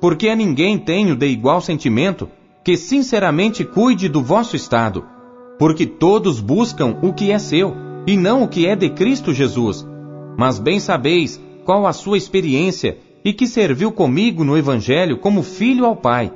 porque 0.00 0.28
a 0.28 0.34
ninguém 0.34 0.76
tenho 0.76 1.14
de 1.14 1.26
igual 1.26 1.60
sentimento 1.60 2.28
que 2.64 2.76
sinceramente 2.76 3.64
cuide 3.64 4.08
do 4.08 4.20
vosso 4.20 4.56
estado, 4.56 5.04
porque 5.58 5.86
todos 5.86 6.40
buscam 6.40 6.98
o 7.02 7.12
que 7.12 7.30
é 7.30 7.38
seu 7.38 7.74
e 8.04 8.16
não 8.16 8.42
o 8.42 8.48
que 8.48 8.66
é 8.66 8.74
de 8.74 8.90
Cristo 8.90 9.32
Jesus. 9.32 9.86
Mas 10.36 10.58
bem 10.58 10.80
sabeis 10.80 11.40
qual 11.64 11.86
a 11.86 11.92
sua 11.92 12.18
experiência 12.18 12.98
e 13.24 13.32
que 13.32 13.46
serviu 13.46 13.92
comigo 13.92 14.42
no 14.42 14.58
Evangelho 14.58 15.18
como 15.18 15.42
filho 15.42 15.86
ao 15.86 15.94
Pai, 15.94 16.32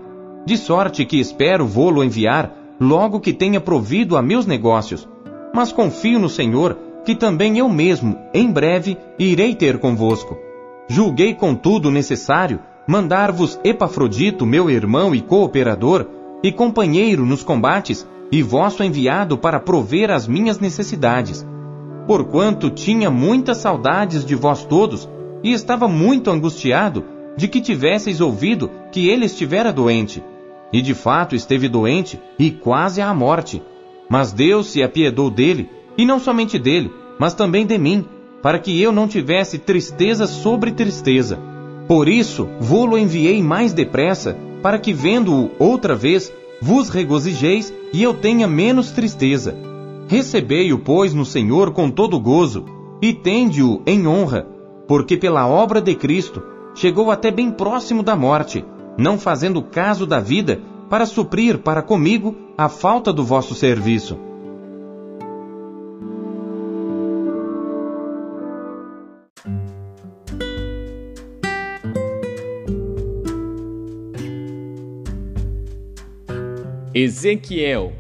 de 0.47 0.57
sorte 0.57 1.05
que 1.05 1.19
espero 1.19 1.67
vô-lo 1.67 2.05
enviar 2.05 2.77
logo 2.81 3.19
que 3.19 3.33
tenha 3.33 3.61
provido 3.61 4.17
a 4.17 4.23
meus 4.23 4.47
negócios. 4.47 5.09
Mas 5.53 5.73
confio 5.73 6.21
no 6.21 6.29
Senhor 6.29 6.79
que 7.05 7.17
também 7.17 7.59
eu 7.59 7.69
mesmo, 7.69 8.17
em 8.33 8.49
breve, 8.49 8.97
irei 9.19 9.57
ter 9.57 9.79
convosco. 9.79 10.52
Julguei, 10.93 11.33
contudo, 11.33 11.91
necessário 11.91 12.61
mandar-vos 12.87 13.59
Epafrodito, 13.65 14.45
meu 14.45 14.69
irmão 14.69 15.15
e 15.15 15.23
cooperador, 15.23 16.07
e 16.43 16.53
companheiro 16.53 17.25
nos 17.25 17.43
combates, 17.43 18.07
e 18.31 18.43
vosso 18.43 18.85
enviado 18.85 19.39
para 19.39 19.59
prover 19.59 20.11
as 20.11 20.29
minhas 20.29 20.59
necessidades. 20.59 21.47
Porquanto 22.07 22.69
tinha 22.69 23.11
muitas 23.11 23.57
saudades 23.57 24.23
de 24.23 24.35
vós 24.35 24.67
todos, 24.67 25.09
e 25.43 25.55
estava 25.55 25.89
muito 25.89 26.31
angustiado 26.31 27.03
de 27.39 27.49
que 27.49 27.63
tivesseis 27.63 28.21
ouvido 28.21 28.71
que 28.93 29.09
ele 29.09 29.25
estivera 29.25 29.73
doente. 29.73 30.23
E 30.71 30.83
de 30.83 30.93
fato 30.93 31.35
esteve 31.35 31.71
doente 31.71 32.21
e 32.39 32.51
quase 32.51 33.01
à 33.01 33.15
morte. 33.15 33.63
Mas 34.11 34.31
Deus 34.31 34.67
se 34.67 34.83
apiedou 34.83 35.31
dele, 35.31 35.71
e 35.97 36.05
não 36.05 36.19
somente 36.19 36.59
dele, 36.59 36.93
mas 37.19 37.33
também 37.33 37.65
de 37.65 37.79
mim, 37.79 38.05
para 38.43 38.59
que 38.59 38.83
eu 38.83 38.91
não 38.91 39.07
tivesse 39.07 39.59
tristeza 39.59 40.27
sobre 40.27 40.73
tristeza. 40.73 41.39
Por 41.87 42.09
isso, 42.09 42.49
vô-lo 42.61 42.99
enviei 42.99 43.43
mais 43.43 43.73
depressa, 43.73 44.37
para 44.63 44.79
que, 44.79 44.93
vendo-o 44.93 45.51
outra 45.59 45.95
vez, 45.95 46.33
vos 46.61 46.89
regozijeis 46.89 47.73
e 47.93 48.03
eu 48.03 48.15
tenha 48.15 48.47
menos 48.47 48.91
tristeza. 48.91 49.57
Recebei-o, 50.09 50.79
pois, 50.79 51.15
no 51.15 51.25
Senhor 51.25 51.73
com 51.73 51.91
todo 51.91 52.21
gozo, 52.21 52.65
e 53.01 53.13
tende-o 53.13 53.83
em 53.87 54.07
honra, 54.07 54.47
porque 54.87 55.17
pela 55.17 55.47
obra 55.47 55.81
de 55.81 55.95
Cristo 55.95 56.43
chegou 56.75 57.11
até 57.11 57.31
bem 57.31 57.51
próximo 57.51 58.03
da 58.03 58.17
morte, 58.17 58.65
não 58.99 59.19
fazendo 59.19 59.63
caso 59.63 60.07
da 60.07 60.21
vida, 60.21 60.61
para 60.89 61.07
suprir 61.07 61.59
para 61.59 61.83
comigo 61.83 62.37
a 62.57 62.69
falta 62.69 63.13
do 63.13 63.25
vosso 63.25 63.55
serviço. 63.55 64.19
Ezequiel. 76.95 77.95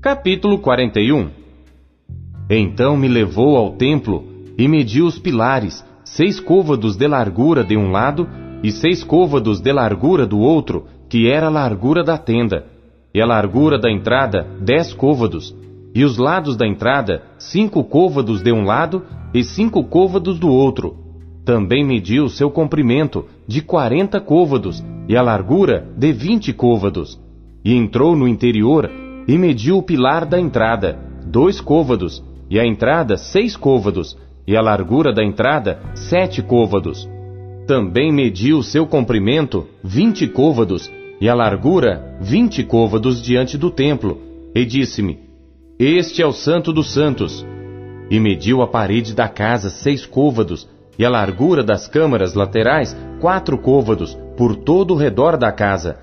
Capítulo 0.00 0.58
41 0.60 1.28
Então 2.48 2.96
me 2.96 3.06
levou 3.06 3.58
ao 3.58 3.72
templo 3.72 4.24
e 4.56 4.66
mediu 4.66 5.04
os 5.04 5.18
pilares, 5.18 5.84
seis 6.06 6.40
côvados 6.40 6.96
de 6.96 7.06
largura 7.06 7.62
de 7.62 7.76
um 7.76 7.90
lado 7.90 8.26
e 8.62 8.72
seis 8.72 9.04
côvados 9.04 9.60
de 9.60 9.70
largura 9.70 10.26
do 10.26 10.38
outro, 10.38 10.86
que 11.06 11.28
era 11.28 11.48
a 11.48 11.50
largura 11.50 12.02
da 12.02 12.16
tenda, 12.16 12.64
e 13.12 13.20
a 13.20 13.26
largura 13.26 13.78
da 13.78 13.92
entrada, 13.92 14.48
dez 14.58 14.94
côvados, 14.94 15.54
e 15.94 16.04
os 16.04 16.18
lados 16.18 16.56
da 16.56 16.66
entrada, 16.66 17.22
cinco 17.38 17.84
côvados 17.84 18.42
de 18.42 18.52
um 18.52 18.64
lado 18.64 19.02
e 19.32 19.44
cinco 19.44 19.84
côvados 19.84 20.38
do 20.38 20.48
outro. 20.48 20.96
Também 21.44 21.84
mediu 21.84 22.28
seu 22.28 22.50
comprimento, 22.50 23.26
de 23.46 23.60
quarenta 23.60 24.20
côvados, 24.20 24.82
e 25.08 25.16
a 25.16 25.22
largura, 25.22 25.86
de 25.96 26.12
vinte 26.12 26.52
côvados. 26.52 27.20
E 27.64 27.74
entrou 27.74 28.16
no 28.16 28.26
interior 28.26 28.90
e 29.28 29.38
mediu 29.38 29.78
o 29.78 29.82
pilar 29.82 30.26
da 30.26 30.40
entrada, 30.40 30.98
dois 31.26 31.60
côvados, 31.60 32.24
e 32.50 32.58
a 32.58 32.66
entrada 32.66 33.16
seis 33.16 33.56
côvados, 33.56 34.16
e 34.46 34.56
a 34.56 34.60
largura 34.60 35.12
da 35.12 35.24
entrada 35.24 35.80
sete 35.94 36.42
côvados. 36.42 37.08
Também 37.66 38.12
mediu 38.12 38.62
seu 38.62 38.86
comprimento 38.86 39.66
vinte 39.82 40.26
côvados, 40.26 40.90
e 41.20 41.28
a 41.28 41.34
largura 41.34 42.18
vinte 42.20 42.62
côvados 42.64 43.22
diante 43.22 43.56
do 43.56 43.70
templo, 43.70 44.18
e 44.54 44.64
disse-me: 44.64 45.23
Este 45.78 46.22
é 46.22 46.26
o 46.26 46.32
Santo 46.32 46.72
dos 46.72 46.94
Santos. 46.94 47.44
E 48.08 48.20
mediu 48.20 48.62
a 48.62 48.68
parede 48.68 49.12
da 49.12 49.28
casa 49.28 49.70
seis 49.70 50.06
côvados, 50.06 50.68
e 50.96 51.04
a 51.04 51.10
largura 51.10 51.64
das 51.64 51.88
câmaras 51.88 52.34
laterais 52.34 52.96
quatro 53.20 53.58
côvados, 53.58 54.16
por 54.36 54.54
todo 54.54 54.94
o 54.94 54.96
redor 54.96 55.36
da 55.36 55.50
casa. 55.50 55.98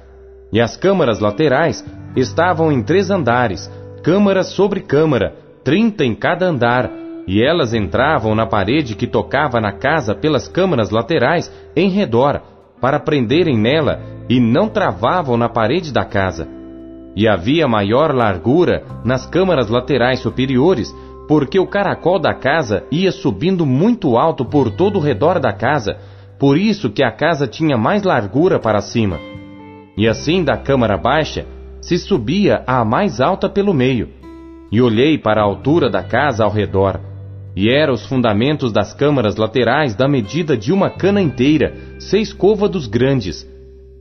E 0.52 0.60
as 0.60 0.76
câmaras 0.76 1.22
laterais 1.22 1.86
estavam 2.18 2.70
em 2.70 2.84
três 2.84 3.10
andares, 3.10 3.72
câmara 4.04 4.44
sobre 4.44 4.82
câmara, 4.82 5.36
trinta 5.64 6.04
em 6.04 6.14
cada 6.14 6.48
andar, 6.48 6.92
e 7.26 7.42
elas 7.42 7.74
entravam 7.74 8.36
na 8.36 8.46
parede 8.46 8.94
que 8.94 9.08
tocava 9.08 9.62
na 9.62 9.72
casa 9.72 10.14
pelas 10.14 10.50
câmaras 10.50 10.90
laterais 10.90 11.50
em 11.78 11.88
redor, 11.90 12.42
para 12.82 13.00
prenderem 13.00 13.58
nela, 13.58 14.02
e 14.28 14.38
não 14.38 14.68
travavam 14.68 15.38
na 15.38 15.48
parede 15.48 15.94
da 15.94 16.04
casa. 16.04 16.61
E 17.16 17.28
havia 17.28 17.68
maior 17.68 18.14
largura 18.14 18.84
nas 19.04 19.26
câmaras 19.26 19.70
laterais 19.70 20.20
superiores, 20.20 20.96
porque 21.28 21.60
o 21.60 21.68
caracol 21.68 22.20
da 22.20 22.34
casa 22.34 22.84
ia 22.92 23.12
subindo 23.12 23.66
muito 23.66 24.18
alto 24.18 24.46
por 24.46 24.72
todo 24.72 24.98
o 24.98 25.02
redor 25.02 25.40
da 25.40 25.54
casa, 25.54 25.98
por 26.40 26.58
isso 26.58 26.90
que 26.90 27.04
a 27.04 27.12
casa 27.12 27.48
tinha 27.48 27.78
mais 27.78 28.04
largura 28.04 28.60
para 28.60 28.82
cima. 28.82 29.20
E 29.98 30.08
assim 30.08 30.44
da 30.44 30.58
câmara 30.58 30.98
baixa 30.98 31.46
se 31.82 31.98
subia 31.98 32.64
à 32.66 32.86
mais 32.86 33.20
alta 33.20 33.50
pelo 33.50 33.74
meio. 33.74 34.10
E 34.72 34.82
olhei 34.82 35.18
para 35.18 35.42
a 35.42 35.44
altura 35.44 35.90
da 35.90 36.02
casa 36.02 36.44
ao 36.44 36.50
redor, 36.50 37.00
e 37.56 37.70
eram 37.70 37.94
os 37.94 38.06
fundamentos 38.06 38.72
das 38.72 38.94
câmaras 38.94 39.36
laterais 39.36 39.94
da 39.94 40.08
medida 40.08 40.56
de 40.56 40.72
uma 40.72 40.90
cana 40.90 41.22
inteira, 41.22 41.76
seis 42.00 42.32
côvados 42.32 42.88
grandes. 42.88 43.46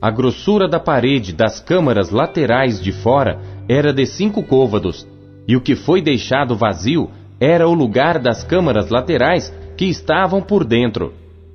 A 0.01 0.09
grossura 0.09 0.67
da 0.67 0.79
parede 0.79 1.31
das 1.31 1.59
câmaras 1.59 2.09
laterais 2.09 2.81
de 2.81 2.91
fora 2.91 3.39
era 3.69 3.93
de 3.93 4.07
cinco 4.07 4.41
côvados, 4.41 5.07
e 5.47 5.55
o 5.55 5.61
que 5.61 5.75
foi 5.75 6.01
deixado 6.01 6.55
vazio 6.55 7.07
era 7.39 7.67
o 7.67 7.73
lugar 7.73 8.17
das 8.17 8.43
câmaras 8.43 8.89
laterais 8.89 9.53
que 9.77 9.85
estavam 9.85 10.41
por 10.41 10.63
dentro. 10.63 11.13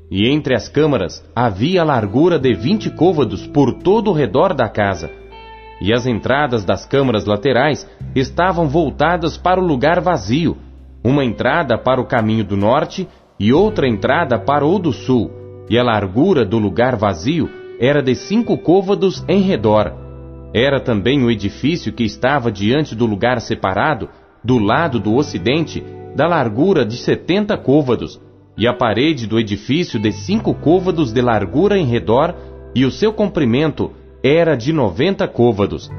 e 0.08 0.28
entre 0.28 0.54
as 0.54 0.68
câmaras 0.68 1.24
havia 1.34 1.82
largura 1.82 2.38
de 2.38 2.54
vinte 2.54 2.88
côvados 2.88 3.44
por 3.48 3.72
todo 3.72 4.10
o 4.10 4.14
redor 4.14 4.54
da 4.54 4.68
casa. 4.68 5.10
E 5.80 5.92
as 5.92 6.06
entradas 6.06 6.64
das 6.64 6.86
câmaras 6.86 7.24
laterais 7.24 7.84
estavam 8.14 8.68
voltadas 8.68 9.36
para 9.36 9.60
o 9.60 9.66
lugar 9.66 10.00
vazio, 10.00 10.56
uma 11.02 11.24
entrada 11.24 11.76
para 11.76 12.00
o 12.00 12.06
caminho 12.06 12.44
do 12.44 12.56
norte 12.56 13.08
e 13.38 13.52
outra 13.52 13.88
entrada 13.88 14.38
para 14.38 14.64
o 14.64 14.78
do 14.78 14.92
sul, 14.92 15.32
e 15.68 15.76
a 15.76 15.82
largura 15.82 16.44
do 16.44 16.58
lugar 16.58 16.94
vazio 16.94 17.65
era 17.78 18.02
de 18.02 18.14
cinco 18.14 18.56
côvados 18.58 19.24
em 19.28 19.40
redor. 19.40 19.92
Era 20.54 20.80
também 20.80 21.22
o 21.22 21.30
edifício 21.30 21.92
que 21.92 22.04
estava 22.04 22.50
diante 22.50 22.94
do 22.94 23.04
lugar 23.04 23.40
separado, 23.40 24.08
do 24.42 24.58
lado 24.58 24.98
do 24.98 25.14
ocidente, 25.14 25.84
da 26.14 26.26
largura 26.26 26.84
de 26.84 26.96
setenta 26.96 27.58
côvados, 27.58 28.20
e 28.56 28.66
a 28.66 28.72
parede 28.72 29.26
do 29.26 29.38
edifício 29.38 30.00
de 30.00 30.12
cinco 30.12 30.54
côvados 30.54 31.12
de 31.12 31.20
largura 31.20 31.78
em 31.78 31.84
redor, 31.84 32.34
e 32.74 32.84
o 32.84 32.90
seu 32.90 33.12
comprimento 33.12 33.92
era 34.22 34.56
de 34.56 34.72
noventa 34.72 35.28
côvados. 35.28 35.90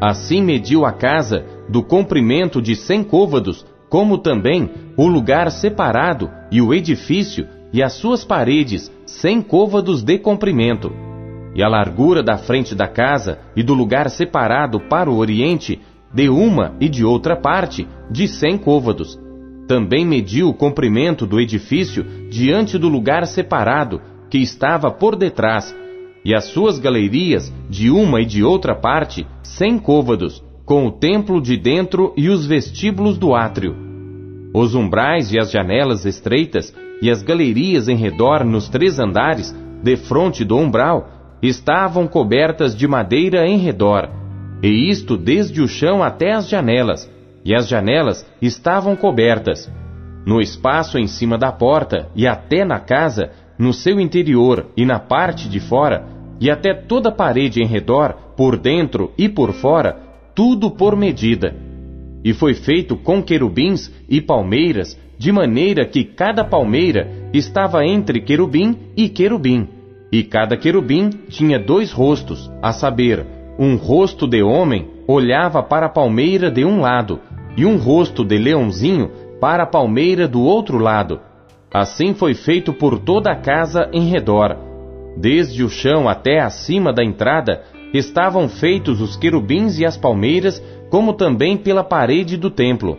Assim 0.00 0.42
mediu 0.42 0.84
a 0.84 0.92
casa 0.92 1.44
do 1.68 1.82
comprimento 1.82 2.60
de 2.60 2.74
cem 2.74 3.04
côvados, 3.04 3.64
como 3.88 4.18
também 4.18 4.70
o 4.96 5.06
lugar 5.06 5.50
separado 5.50 6.30
e 6.50 6.60
o 6.60 6.74
edifício 6.74 7.46
e 7.72 7.82
as 7.82 7.92
suas 7.92 8.24
paredes 8.24 8.90
cem 9.06 9.40
côvados 9.40 10.02
de 10.02 10.18
comprimento. 10.18 11.09
E 11.54 11.62
a 11.62 11.68
largura 11.68 12.22
da 12.22 12.38
frente 12.38 12.74
da 12.74 12.86
casa 12.86 13.38
e 13.56 13.62
do 13.62 13.74
lugar 13.74 14.08
separado 14.10 14.80
para 14.80 15.10
o 15.10 15.16
oriente, 15.16 15.80
de 16.12 16.28
uma 16.28 16.74
e 16.80 16.88
de 16.88 17.04
outra 17.04 17.36
parte, 17.36 17.86
de 18.10 18.28
cem 18.28 18.56
côvados 18.56 19.18
também 19.70 20.04
mediu 20.04 20.48
o 20.48 20.52
comprimento 20.52 21.24
do 21.24 21.38
edifício 21.38 22.04
diante 22.28 22.76
do 22.76 22.88
lugar 22.88 23.24
separado, 23.24 24.00
que 24.28 24.38
estava 24.38 24.90
por 24.90 25.14
detrás, 25.14 25.72
e 26.24 26.34
as 26.34 26.46
suas 26.46 26.80
galerias, 26.80 27.54
de 27.68 27.88
uma 27.88 28.20
e 28.20 28.24
de 28.24 28.42
outra 28.42 28.74
parte, 28.74 29.24
cem 29.44 29.78
côvados, 29.78 30.42
com 30.64 30.86
o 30.86 30.90
templo 30.90 31.40
de 31.40 31.56
dentro 31.56 32.12
e 32.16 32.28
os 32.28 32.44
vestíbulos 32.44 33.16
do 33.16 33.32
átrio. 33.32 33.76
Os 34.52 34.74
umbrais 34.74 35.32
e 35.32 35.38
as 35.38 35.52
janelas 35.52 36.04
estreitas, 36.04 36.74
e 37.00 37.08
as 37.08 37.22
galerias 37.22 37.86
em 37.86 37.96
redor 37.96 38.44
nos 38.44 38.68
três 38.68 38.98
andares, 38.98 39.54
de 39.84 39.96
frente 39.96 40.44
do 40.44 40.56
umbral, 40.56 41.08
estavam 41.42 42.06
cobertas 42.06 42.76
de 42.76 42.86
madeira 42.86 43.46
em 43.46 43.58
redor, 43.58 44.08
e 44.62 44.90
isto 44.90 45.16
desde 45.16 45.62
o 45.62 45.68
chão 45.68 46.02
até 46.02 46.32
as 46.32 46.48
janelas, 46.48 47.10
e 47.44 47.54
as 47.54 47.66
janelas 47.66 48.26
estavam 48.40 48.94
cobertas. 48.94 49.70
No 50.26 50.40
espaço 50.40 50.98
em 50.98 51.06
cima 51.06 51.38
da 51.38 51.50
porta 51.50 52.08
e 52.14 52.26
até 52.26 52.64
na 52.64 52.78
casa, 52.78 53.30
no 53.58 53.72
seu 53.72 53.98
interior 53.98 54.66
e 54.76 54.84
na 54.84 54.98
parte 54.98 55.48
de 55.48 55.60
fora, 55.60 56.06
e 56.38 56.50
até 56.50 56.74
toda 56.74 57.08
a 57.08 57.12
parede 57.12 57.62
em 57.62 57.66
redor, 57.66 58.14
por 58.36 58.56
dentro 58.56 59.12
e 59.16 59.28
por 59.28 59.52
fora, 59.52 59.96
tudo 60.34 60.70
por 60.70 60.96
medida. 60.96 61.54
E 62.24 62.32
foi 62.32 62.54
feito 62.54 62.96
com 62.96 63.22
querubins 63.22 63.90
e 64.08 64.20
palmeiras, 64.20 64.98
de 65.18 65.32
maneira 65.32 65.84
que 65.84 66.04
cada 66.04 66.44
palmeira 66.44 67.08
estava 67.32 67.84
entre 67.84 68.22
querubim 68.22 68.76
e 68.96 69.08
querubim. 69.08 69.68
E 70.12 70.24
cada 70.24 70.56
querubim 70.56 71.10
tinha 71.28 71.58
dois 71.58 71.92
rostos, 71.92 72.50
a 72.60 72.72
saber, 72.72 73.24
um 73.58 73.76
rosto 73.76 74.26
de 74.26 74.42
homem 74.42 74.88
olhava 75.06 75.62
para 75.62 75.86
a 75.86 75.90
palmeira 75.90 76.50
de 76.50 76.64
um 76.64 76.80
lado, 76.80 77.20
e 77.56 77.64
um 77.64 77.76
rosto 77.76 78.24
de 78.24 78.38
leãozinho 78.38 79.10
para 79.40 79.62
a 79.62 79.66
palmeira 79.66 80.26
do 80.26 80.42
outro 80.42 80.78
lado. 80.78 81.20
Assim 81.72 82.14
foi 82.14 82.34
feito 82.34 82.72
por 82.72 82.98
toda 82.98 83.30
a 83.30 83.36
casa 83.36 83.88
em 83.92 84.08
redor. 84.08 84.56
Desde 85.16 85.62
o 85.62 85.68
chão 85.68 86.08
até 86.08 86.40
acima 86.40 86.92
da 86.92 87.04
entrada 87.04 87.62
estavam 87.94 88.48
feitos 88.48 89.00
os 89.00 89.16
querubins 89.16 89.78
e 89.78 89.84
as 89.84 89.96
palmeiras, 89.96 90.62
como 90.90 91.12
também 91.12 91.56
pela 91.56 91.84
parede 91.84 92.36
do 92.36 92.50
templo. 92.50 92.98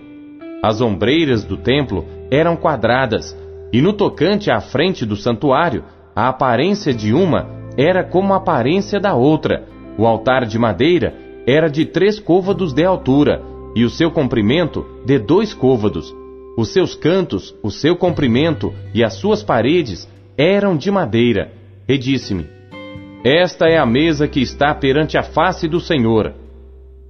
As 0.64 0.80
ombreiras 0.80 1.44
do 1.44 1.58
templo 1.58 2.06
eram 2.30 2.56
quadradas, 2.56 3.38
e 3.74 3.82
no 3.82 3.94
tocante 3.94 4.52
à 4.52 4.62
frente 4.62 5.06
do 5.06 5.16
santuário, 5.16 5.84
a 6.16 6.28
aparência 6.28 6.94
de 6.94 7.14
uma 7.14 7.48
era 7.78 8.04
como 8.04 8.34
a 8.34 8.38
aparência 8.38 9.00
da 9.00 9.16
outra. 9.16 9.66
O 9.98 10.06
altar 10.06 10.46
de 10.46 10.58
madeira 10.58 11.14
era 11.48 11.70
de 11.70 11.86
três 11.86 12.20
côvados 12.20 12.74
de 12.74 12.84
altura, 12.84 13.42
e 13.76 13.84
o 13.84 13.90
seu 13.90 14.12
comprimento 14.12 14.86
de 15.06 15.18
dois 15.18 15.54
côvados. 15.54 16.14
Os 16.58 16.70
seus 16.70 16.94
cantos, 16.94 17.56
o 17.64 17.72
seu 17.72 17.96
comprimento 17.96 18.74
e 18.94 19.04
as 19.04 19.14
suas 19.14 19.42
paredes 19.42 20.08
eram 20.38 20.76
de 20.76 20.92
madeira. 20.92 21.52
E 21.88 21.98
disse-me: 21.98 22.46
Esta 23.24 23.68
é 23.68 23.78
a 23.78 23.86
mesa 23.86 24.28
que 24.28 24.42
está 24.42 24.74
perante 24.76 25.18
a 25.18 25.24
face 25.24 25.68
do 25.68 25.80
Senhor. 25.80 26.34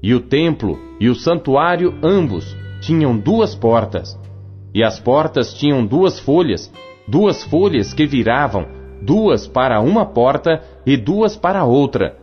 E 0.02 0.14
o 0.14 0.20
templo 0.20 0.80
e 1.00 1.10
o 1.10 1.16
santuário 1.16 1.98
ambos 2.04 2.56
tinham 2.82 3.18
duas 3.18 3.56
portas. 3.56 4.20
E 4.74 4.84
as 4.84 5.00
portas 5.00 5.54
tinham 5.54 5.86
duas 5.86 6.20
folhas, 6.20 6.72
duas 7.08 7.44
folhas 7.44 7.94
que 7.94 8.06
viravam, 8.06 8.81
duas 9.02 9.48
para 9.48 9.82
uma 9.82 10.06
porta 10.06 10.62
e 10.86 10.96
duas 10.96 11.36
para 11.36 11.64
outra. 11.64 12.16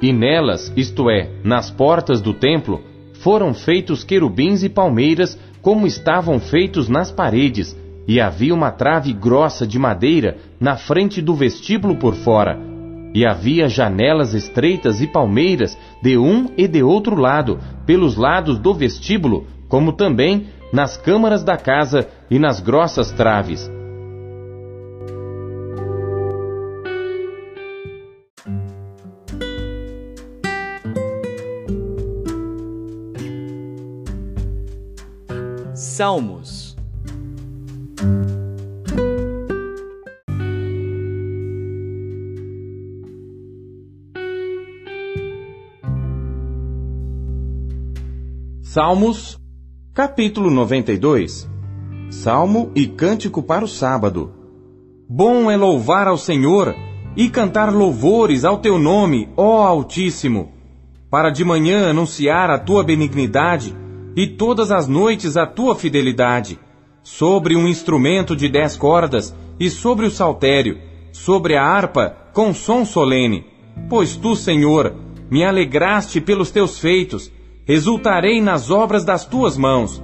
E 0.00 0.12
nelas, 0.12 0.72
isto 0.76 1.08
é, 1.08 1.30
nas 1.42 1.70
portas 1.70 2.20
do 2.20 2.34
templo, 2.34 2.82
foram 3.20 3.54
feitos 3.54 4.04
querubins 4.04 4.62
e 4.62 4.68
palmeiras, 4.68 5.38
como 5.62 5.86
estavam 5.86 6.38
feitos 6.38 6.88
nas 6.88 7.10
paredes, 7.10 7.76
e 8.06 8.20
havia 8.20 8.54
uma 8.54 8.70
trave 8.70 9.12
grossa 9.12 9.66
de 9.66 9.78
madeira 9.78 10.36
na 10.60 10.76
frente 10.76 11.20
do 11.20 11.34
vestíbulo 11.34 11.96
por 11.96 12.14
fora. 12.14 12.58
E 13.14 13.26
havia 13.26 13.68
janelas 13.68 14.34
estreitas 14.34 15.00
e 15.00 15.06
palmeiras 15.06 15.76
de 16.02 16.18
um 16.18 16.50
e 16.56 16.68
de 16.68 16.82
outro 16.82 17.16
lado, 17.16 17.58
pelos 17.86 18.16
lados 18.16 18.58
do 18.58 18.74
vestíbulo, 18.74 19.46
como 19.68 19.92
também 19.92 20.46
nas 20.72 20.96
câmaras 20.96 21.42
da 21.42 21.56
casa 21.56 22.06
e 22.30 22.38
nas 22.38 22.60
grossas 22.60 23.10
traves. 23.10 23.75
Salmos. 35.96 36.76
Salmos, 48.60 49.40
capítulo 49.94 50.50
92 50.50 51.48
Salmo 52.10 52.70
e 52.74 52.86
cântico 52.86 53.42
para 53.42 53.64
o 53.64 53.68
sábado. 53.68 54.34
Bom 55.08 55.50
é 55.50 55.56
louvar 55.56 56.08
ao 56.08 56.18
Senhor 56.18 56.74
e 57.16 57.30
cantar 57.30 57.72
louvores 57.72 58.44
ao 58.44 58.58
teu 58.58 58.78
nome, 58.78 59.30
ó 59.34 59.66
Altíssimo, 59.66 60.52
para 61.10 61.30
de 61.30 61.42
manhã 61.42 61.88
anunciar 61.88 62.50
a 62.50 62.58
tua 62.58 62.84
benignidade 62.84 63.85
e 64.16 64.26
todas 64.26 64.72
as 64.72 64.88
noites 64.88 65.36
a 65.36 65.46
tua 65.46 65.76
fidelidade, 65.76 66.58
sobre 67.02 67.54
um 67.54 67.68
instrumento 67.68 68.34
de 68.34 68.48
dez 68.48 68.74
cordas 68.74 69.36
e 69.60 69.68
sobre 69.68 70.06
o 70.06 70.10
saltério, 70.10 70.78
sobre 71.12 71.54
a 71.54 71.62
harpa 71.62 72.16
com 72.32 72.54
som 72.54 72.84
solene. 72.84 73.44
Pois 73.90 74.16
tu, 74.16 74.34
Senhor, 74.34 74.94
me 75.30 75.44
alegraste 75.44 76.20
pelos 76.20 76.50
teus 76.50 76.78
feitos, 76.78 77.30
exultarei 77.68 78.40
nas 78.40 78.70
obras 78.70 79.04
das 79.04 79.26
tuas 79.26 79.56
mãos. 79.58 80.02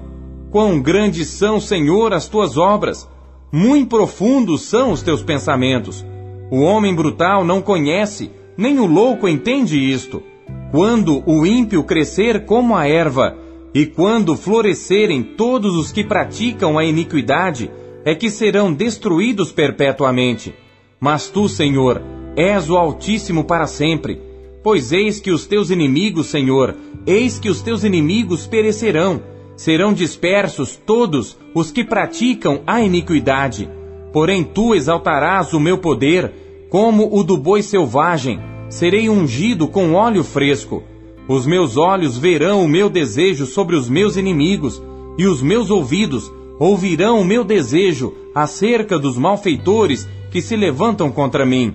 Quão 0.51 0.81
grandes 0.81 1.29
são, 1.29 1.59
Senhor, 1.59 2.13
as 2.13 2.29
tuas 2.29 2.59
obras! 2.59 3.09
Muito 3.51 3.89
profundos 3.89 4.63
são 4.63 4.93
os 4.93 5.03
teus 5.03 5.23
pensamentos. 5.23 6.05
O 6.51 6.61
homem 6.61 6.95
brutal 6.95 7.45
não 7.45 7.63
conhece, 7.63 8.31
nem 8.57 8.79
o 8.79 8.87
louco 8.87 9.29
entende 9.29 9.79
isto. 9.79 10.23
Quando 10.71 11.23
o 11.27 11.47
ímpio 11.47 11.83
crescer 11.85 12.45
como 12.45 12.77
a 12.77 12.87
erva, 12.87 13.37
e 13.75 13.87
quando 13.87 14.37
florescerem 14.37 15.23
todos 15.23 15.75
os 15.77 15.91
que 15.91 16.05
praticam 16.05 16.79
a 16.79 16.85
iniquidade, 16.85 17.71
é 18.05 18.15
que 18.15 18.29
serão 18.29 18.73
destruídos 18.73 19.51
perpetuamente. 19.51 20.55
Mas 21.01 21.29
tu, 21.29 21.49
Senhor, 21.49 22.03
és 22.37 22.69
o 22.69 22.77
Altíssimo 22.77 23.45
para 23.45 23.67
sempre. 23.67 24.21
Pois 24.63 24.93
eis 24.93 25.21
que 25.21 25.31
os 25.31 25.47
teus 25.47 25.71
inimigos, 25.71 26.27
Senhor, 26.27 26.77
eis 27.07 27.39
que 27.39 27.49
os 27.49 27.63
teus 27.63 27.83
inimigos 27.83 28.47
perecerão. 28.47 29.23
Serão 29.57 29.93
dispersos 29.93 30.77
todos 30.77 31.39
os 31.55 31.71
que 31.71 31.85
praticam 31.85 32.63
a 32.67 32.81
iniquidade. 32.81 33.69
Porém 34.13 34.45
tu 34.45 34.75
exaltarás 34.75 35.55
o 35.55 35.61
meu 35.61 35.79
poder, 35.79 36.33
como 36.69 37.09
o 37.11 37.23
do 37.23 37.37
boi 37.37 37.63
selvagem. 37.63 38.39
Serei 38.69 39.09
ungido 39.09 39.67
com 39.67 39.95
óleo 39.95 40.23
fresco. 40.23 40.83
Os 41.29 41.47
meus 41.47 41.77
olhos 41.77 42.19
verão 42.19 42.65
o 42.65 42.69
meu 42.69 42.91
desejo 42.91 43.47
sobre 43.47 43.77
os 43.77 43.89
meus 43.89 44.17
inimigos, 44.17 44.83
e 45.17 45.27
os 45.27 45.43
meus 45.43 45.71
ouvidos 45.71 46.33
ouvirão 46.59 47.21
o 47.21 47.25
meu 47.25 47.45
desejo 47.45 48.15
acerca 48.35 48.99
dos 48.99 49.17
malfeitores 49.17 50.09
que 50.31 50.41
se 50.41 50.57
levantam 50.57 51.11
contra 51.11 51.47
mim. 51.47 51.75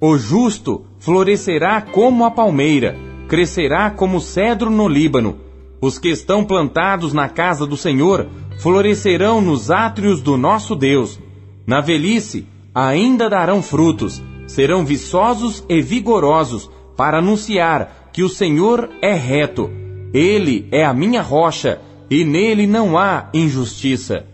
O 0.00 0.16
justo 0.16 0.84
florescerá 0.98 1.80
como 1.80 2.24
a 2.24 2.30
palmeira, 2.30 2.96
crescerá 3.28 3.90
como 3.90 4.20
cedro 4.20 4.70
no 4.70 4.88
Líbano. 4.88 5.36
Os 5.80 5.98
que 5.98 6.08
estão 6.08 6.44
plantados 6.44 7.12
na 7.12 7.28
casa 7.28 7.66
do 7.66 7.76
Senhor 7.76 8.26
florescerão 8.58 9.40
nos 9.40 9.70
átrios 9.70 10.20
do 10.20 10.36
nosso 10.36 10.74
Deus. 10.74 11.18
Na 11.66 11.80
velhice 11.80 12.46
ainda 12.74 13.28
darão 13.28 13.62
frutos, 13.62 14.22
serão 14.46 14.84
viçosos 14.84 15.64
e 15.68 15.80
vigorosos 15.80 16.70
para 16.96 17.18
anunciar 17.18 17.99
que 18.12 18.22
o 18.22 18.28
Senhor 18.28 18.90
é 19.00 19.12
reto. 19.12 19.70
Ele 20.12 20.68
é 20.70 20.84
a 20.84 20.92
minha 20.92 21.22
rocha 21.22 21.80
e 22.10 22.24
nele 22.24 22.66
não 22.66 22.98
há 22.98 23.30
injustiça. 23.32 24.26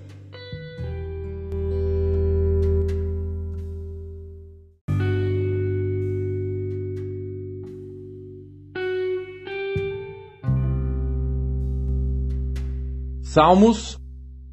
Salmos, 13.20 14.00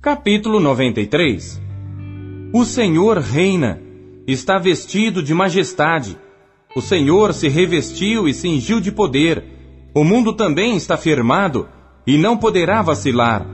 capítulo 0.02 0.60
93 0.60 1.62
O 2.54 2.66
Senhor 2.66 3.18
reina, 3.18 3.82
está 4.28 4.58
vestido 4.58 5.24
de 5.24 5.34
majestade. 5.34 6.18
O 6.76 6.82
Senhor 6.82 7.34
se 7.34 7.48
revestiu 7.48 8.28
e 8.28 8.34
cingiu 8.34 8.80
de 8.80 8.92
poder. 8.92 9.44
O 9.94 10.04
mundo 10.04 10.34
também 10.34 10.76
está 10.76 10.98
firmado 10.98 11.68
e 12.06 12.18
não 12.18 12.36
poderá 12.36 12.82
vacilar. 12.82 13.46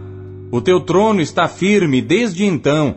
O 0.52 0.62
teu 0.62 0.80
trono 0.80 1.20
está 1.20 1.48
firme 1.48 2.02
desde 2.02 2.46
então. 2.46 2.96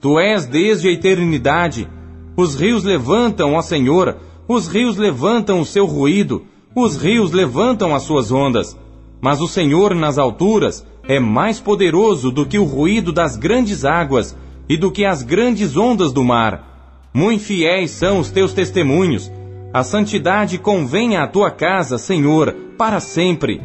Tu 0.00 0.18
és 0.18 0.46
desde 0.46 0.88
a 0.88 0.92
eternidade. 0.92 1.88
Os 2.36 2.54
rios 2.54 2.84
levantam, 2.84 3.54
ó 3.54 3.62
Senhor, 3.62 4.16
os 4.46 4.68
rios 4.68 4.96
levantam 4.96 5.60
o 5.60 5.66
seu 5.66 5.86
ruído, 5.86 6.44
os 6.74 6.96
rios 6.96 7.32
levantam 7.32 7.94
as 7.94 8.02
suas 8.02 8.30
ondas. 8.30 8.76
Mas 9.20 9.40
o 9.40 9.48
Senhor 9.48 9.94
nas 9.94 10.18
alturas 10.18 10.86
é 11.08 11.18
mais 11.18 11.58
poderoso 11.58 12.30
do 12.30 12.46
que 12.46 12.58
o 12.58 12.64
ruído 12.64 13.12
das 13.12 13.36
grandes 13.36 13.84
águas 13.84 14.36
e 14.68 14.76
do 14.76 14.90
que 14.90 15.04
as 15.04 15.22
grandes 15.22 15.76
ondas 15.76 16.12
do 16.12 16.22
mar. 16.22 17.10
Muito 17.12 17.44
fiéis 17.44 17.90
são 17.90 18.18
os 18.18 18.30
teus 18.30 18.52
testemunhos. 18.52 19.30
A 19.74 19.82
santidade 19.82 20.56
convém 20.56 21.16
à 21.16 21.26
tua 21.26 21.50
casa, 21.50 21.98
Senhor, 21.98 22.54
para 22.78 23.00
sempre. 23.00 23.60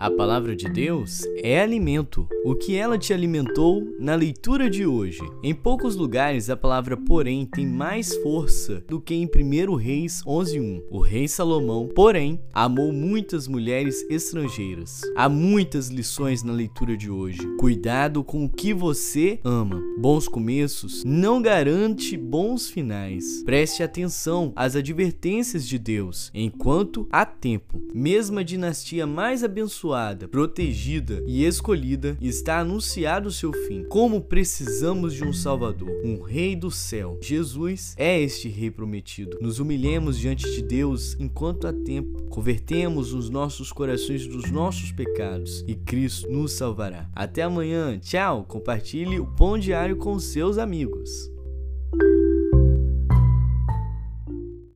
A 0.00 0.10
palavra 0.10 0.56
de 0.56 0.66
Deus 0.66 1.20
é 1.42 1.60
alimento. 1.60 2.26
O 2.42 2.54
que 2.54 2.74
ela 2.74 2.96
te 2.96 3.12
alimentou 3.12 3.86
na 3.98 4.14
leitura 4.14 4.70
de 4.70 4.86
hoje. 4.86 5.20
Em 5.42 5.54
poucos 5.54 5.94
lugares 5.94 6.48
a 6.48 6.56
palavra 6.56 6.96
porém 6.96 7.44
tem 7.44 7.66
mais 7.66 8.16
força 8.22 8.82
do 8.88 8.98
que 8.98 9.14
em 9.14 9.26
1 9.26 9.74
Reis 9.74 10.22
11:1. 10.26 10.84
O 10.90 11.00
rei 11.00 11.28
Salomão, 11.28 11.86
porém, 11.94 12.40
amou 12.50 12.94
muitas 12.94 13.46
mulheres 13.46 14.02
estrangeiras. 14.08 15.02
Há 15.14 15.28
muitas 15.28 15.88
lições 15.88 16.42
na 16.42 16.54
leitura 16.54 16.96
de 16.96 17.10
hoje. 17.10 17.40
Cuidado 17.58 18.24
com 18.24 18.46
o 18.46 18.48
que 18.48 18.72
você 18.72 19.38
ama. 19.44 19.82
Bons 19.98 20.26
começos 20.26 21.04
não 21.04 21.42
garante 21.42 22.16
bons 22.16 22.70
finais. 22.70 23.42
Preste 23.44 23.82
atenção 23.82 24.50
às 24.56 24.74
advertências 24.74 25.68
de 25.68 25.78
Deus 25.78 26.30
enquanto 26.32 27.06
há 27.12 27.26
tempo. 27.26 27.82
Mesmo 27.92 28.38
a 28.38 28.42
dinastia 28.42 29.06
mais 29.06 29.44
abençoada 29.44 29.89
abençoada, 29.90 30.28
protegida 30.28 31.22
e 31.26 31.44
escolhida, 31.44 32.16
está 32.20 32.60
anunciado 32.60 33.28
o 33.28 33.32
seu 33.32 33.52
fim. 33.52 33.84
Como 33.84 34.20
precisamos 34.20 35.14
de 35.14 35.24
um 35.24 35.32
Salvador, 35.32 35.90
um 36.04 36.20
Rei 36.20 36.54
do 36.54 36.70
céu. 36.70 37.18
Jesus 37.20 37.94
é 37.96 38.20
este 38.20 38.48
Rei 38.48 38.70
prometido. 38.70 39.38
Nos 39.40 39.58
humilhemos 39.58 40.18
diante 40.18 40.50
de 40.50 40.62
Deus 40.62 41.16
enquanto 41.18 41.66
há 41.66 41.72
tempo. 41.72 42.22
Convertemos 42.28 43.12
os 43.12 43.28
nossos 43.28 43.72
corações 43.72 44.26
dos 44.26 44.50
nossos 44.50 44.92
pecados 44.92 45.64
e 45.66 45.74
Cristo 45.74 46.30
nos 46.30 46.52
salvará. 46.52 47.08
Até 47.14 47.42
amanhã. 47.42 47.98
Tchau. 47.98 48.44
Compartilhe 48.44 49.18
o 49.18 49.26
Pão 49.26 49.58
Diário 49.58 49.96
com 49.96 50.18
seus 50.18 50.58
amigos. 50.58 51.30